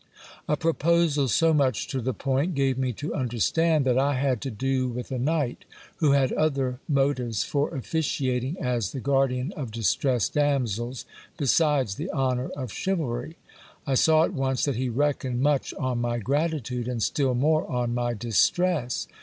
A 0.47 0.57
proposal 0.57 1.27
so 1.27 1.53
much 1.53 1.87
to 1.89 2.01
the 2.01 2.11
point 2.11 2.55
gave 2.55 2.75
me 2.75 2.91
to 2.93 3.13
understand 3.13 3.85
that 3.85 3.99
I 3.99 4.15
had 4.15 4.41
to 4.41 4.49
do 4.49 4.87
with 4.89 5.11
a 5.11 5.19
knight, 5.19 5.63
who 5.97 6.13
had 6.13 6.33
other 6.33 6.79
motives 6.89 7.43
for 7.43 7.69
officiating 7.75 8.57
as 8.59 8.93
the 8.93 8.99
guardian 8.99 9.51
of 9.51 9.69
distressed 9.69 10.33
damsels, 10.33 11.05
besides 11.37 11.93
the 11.97 12.09
honour 12.09 12.49
of 12.57 12.73
chivalry. 12.73 13.37
I 13.85 13.93
saw 13.93 14.23
at 14.23 14.33
once 14.33 14.63
that 14.65 14.75
he 14.75 14.89
reckoned 14.89 15.39
much 15.39 15.71
on 15.75 16.01
my 16.01 16.17
gratitude, 16.17 16.87
and 16.87 17.03
still 17.03 17.35
more 17.35 17.67
on 17.69 17.93
my 17.93 18.15
distress. 18.15 19.07